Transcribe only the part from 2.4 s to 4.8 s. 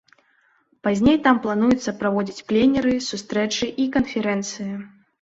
пленэры, сустрэчы і канферэнцыі.